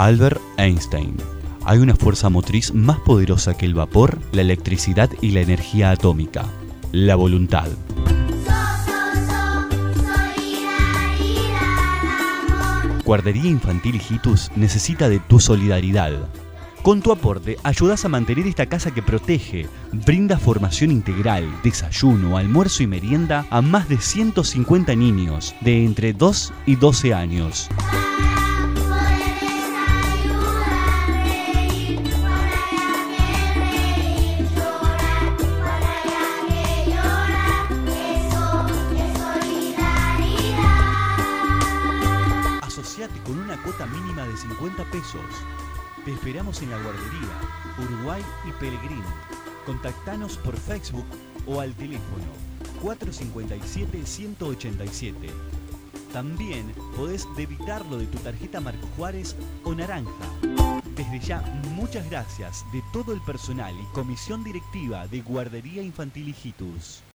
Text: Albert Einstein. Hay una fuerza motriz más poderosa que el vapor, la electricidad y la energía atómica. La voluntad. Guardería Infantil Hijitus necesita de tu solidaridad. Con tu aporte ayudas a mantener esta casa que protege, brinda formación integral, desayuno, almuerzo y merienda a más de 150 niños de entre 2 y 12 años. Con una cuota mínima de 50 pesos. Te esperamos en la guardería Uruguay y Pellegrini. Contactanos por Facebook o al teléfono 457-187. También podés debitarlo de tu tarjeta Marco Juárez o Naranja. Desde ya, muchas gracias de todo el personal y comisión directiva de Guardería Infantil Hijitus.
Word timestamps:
Albert 0.00 0.40
Einstein. 0.56 1.14
Hay 1.66 1.78
una 1.78 1.94
fuerza 1.94 2.30
motriz 2.30 2.72
más 2.72 2.98
poderosa 3.00 3.58
que 3.58 3.66
el 3.66 3.74
vapor, 3.74 4.18
la 4.32 4.40
electricidad 4.40 5.10
y 5.20 5.32
la 5.32 5.42
energía 5.42 5.90
atómica. 5.90 6.46
La 6.90 7.16
voluntad. 7.16 7.68
Guardería 13.04 13.50
Infantil 13.50 13.96
Hijitus 13.96 14.50
necesita 14.56 15.10
de 15.10 15.18
tu 15.18 15.38
solidaridad. 15.38 16.12
Con 16.80 17.02
tu 17.02 17.12
aporte 17.12 17.58
ayudas 17.62 18.06
a 18.06 18.08
mantener 18.08 18.46
esta 18.46 18.64
casa 18.64 18.94
que 18.94 19.02
protege, 19.02 19.68
brinda 19.92 20.38
formación 20.38 20.92
integral, 20.92 21.46
desayuno, 21.62 22.38
almuerzo 22.38 22.82
y 22.82 22.86
merienda 22.86 23.44
a 23.50 23.60
más 23.60 23.86
de 23.90 23.98
150 23.98 24.94
niños 24.94 25.54
de 25.60 25.84
entre 25.84 26.14
2 26.14 26.54
y 26.64 26.76
12 26.76 27.12
años. 27.12 27.68
Con 43.24 43.38
una 43.38 43.56
cuota 43.62 43.86
mínima 43.86 44.26
de 44.26 44.36
50 44.36 44.84
pesos. 44.90 45.22
Te 46.04 46.12
esperamos 46.12 46.60
en 46.60 46.68
la 46.68 46.76
guardería 46.82 47.30
Uruguay 47.78 48.22
y 48.46 48.52
Pellegrini. 48.60 49.00
Contactanos 49.64 50.36
por 50.36 50.54
Facebook 50.54 51.06
o 51.46 51.60
al 51.60 51.74
teléfono 51.76 52.26
457-187. 52.82 55.14
También 56.12 56.74
podés 56.94 57.26
debitarlo 57.38 57.96
de 57.96 58.06
tu 58.06 58.18
tarjeta 58.18 58.60
Marco 58.60 58.86
Juárez 58.98 59.34
o 59.64 59.74
Naranja. 59.74 60.10
Desde 60.94 61.20
ya, 61.20 61.40
muchas 61.74 62.06
gracias 62.10 62.66
de 62.70 62.82
todo 62.92 63.14
el 63.14 63.22
personal 63.22 63.74
y 63.80 63.84
comisión 63.94 64.44
directiva 64.44 65.06
de 65.06 65.22
Guardería 65.22 65.82
Infantil 65.82 66.28
Hijitus. 66.28 67.02